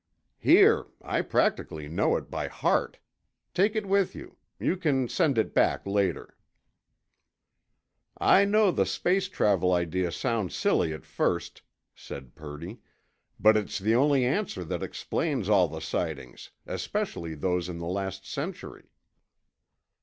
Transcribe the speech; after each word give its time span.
"Here—I 0.39 1.21
practically 1.21 1.87
know 1.87 2.17
it 2.17 2.31
by 2.31 2.47
heart. 2.47 2.97
Take 3.53 3.75
it 3.75 3.85
with 3.85 4.15
you. 4.15 4.35
You 4.59 4.75
can 4.75 5.07
send 5.07 5.37
it 5.37 5.53
back 5.53 5.85
later." 5.85 6.35
"I 8.17 8.43
know 8.45 8.71
the 8.71 8.87
space 8.87 9.29
travel 9.29 9.71
idea 9.71 10.11
sounds 10.11 10.55
silly 10.55 10.91
at 10.91 11.05
first," 11.05 11.61
said 11.93 12.33
Purdy, 12.33 12.79
"but 13.39 13.55
it's 13.55 13.77
the 13.77 13.93
only 13.93 14.25
answer 14.25 14.63
that 14.63 14.81
explains 14.81 15.47
all 15.49 15.67
the 15.67 15.81
sightings 15.81 16.49
especially 16.65 17.35
those 17.35 17.69
in 17.69 17.77
the 17.77 17.85
last 17.85 18.25
century." 18.25 18.89